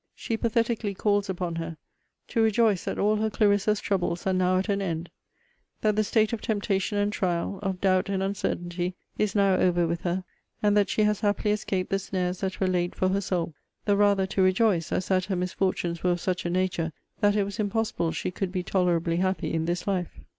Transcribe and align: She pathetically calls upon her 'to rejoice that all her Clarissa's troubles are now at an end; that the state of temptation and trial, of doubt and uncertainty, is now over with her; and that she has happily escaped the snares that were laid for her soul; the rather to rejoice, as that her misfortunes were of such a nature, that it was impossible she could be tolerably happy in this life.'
She 0.15 0.35
pathetically 0.35 0.95
calls 0.95 1.29
upon 1.29 1.57
her 1.57 1.77
'to 2.29 2.41
rejoice 2.41 2.85
that 2.85 2.97
all 2.97 3.17
her 3.17 3.29
Clarissa's 3.29 3.79
troubles 3.79 4.25
are 4.25 4.33
now 4.33 4.57
at 4.57 4.67
an 4.67 4.81
end; 4.81 5.11
that 5.81 5.95
the 5.95 6.03
state 6.03 6.33
of 6.33 6.41
temptation 6.41 6.97
and 6.97 7.13
trial, 7.13 7.59
of 7.61 7.79
doubt 7.79 8.09
and 8.09 8.23
uncertainty, 8.23 8.95
is 9.19 9.35
now 9.35 9.53
over 9.53 9.85
with 9.85 10.01
her; 10.01 10.23
and 10.63 10.75
that 10.75 10.89
she 10.89 11.03
has 11.03 11.19
happily 11.19 11.51
escaped 11.51 11.91
the 11.91 11.99
snares 11.99 12.39
that 12.39 12.59
were 12.59 12.65
laid 12.67 12.95
for 12.95 13.09
her 13.09 13.21
soul; 13.21 13.53
the 13.85 13.95
rather 13.95 14.25
to 14.25 14.41
rejoice, 14.41 14.91
as 14.91 15.09
that 15.09 15.25
her 15.25 15.35
misfortunes 15.35 16.01
were 16.03 16.09
of 16.13 16.19
such 16.19 16.47
a 16.47 16.49
nature, 16.49 16.91
that 17.19 17.35
it 17.35 17.43
was 17.43 17.59
impossible 17.59 18.11
she 18.11 18.31
could 18.31 18.51
be 18.51 18.63
tolerably 18.63 19.17
happy 19.17 19.53
in 19.53 19.65
this 19.65 19.85
life.' 19.85 20.19